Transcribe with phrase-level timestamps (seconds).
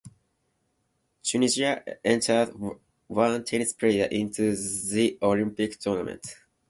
[1.21, 2.55] Tunisia entered
[3.05, 6.37] one tennis player into the Olympic tournament.